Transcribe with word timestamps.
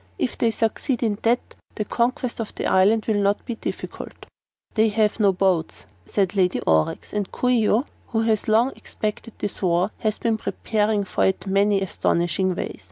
If 0.17 0.35
they 0.35 0.49
succeed 0.49 1.03
in 1.03 1.19
that, 1.21 1.53
the 1.75 1.85
conquest 1.85 2.39
of 2.39 2.55
the 2.55 2.65
island 2.65 3.05
will 3.05 3.21
not 3.21 3.45
be 3.45 3.53
difficult." 3.53 4.25
"They 4.73 4.89
have 4.89 5.19
no 5.19 5.31
boats," 5.31 5.85
said 6.07 6.35
Lady 6.35 6.59
Aurex, 6.61 7.13
"and 7.13 7.31
Coo 7.31 7.49
ee 7.49 7.69
oh, 7.69 7.85
who 8.07 8.21
has 8.21 8.47
long 8.47 8.71
expected 8.75 9.33
this 9.37 9.61
war, 9.61 9.91
has 9.99 10.17
been 10.17 10.39
preparing 10.39 11.03
for 11.03 11.25
it 11.27 11.43
in 11.45 11.53
many 11.53 11.81
astonishing 11.83 12.55
ways. 12.55 12.79